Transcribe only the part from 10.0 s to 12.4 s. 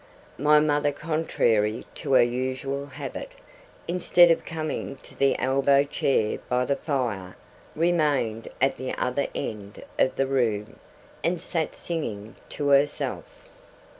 the room, and sat singing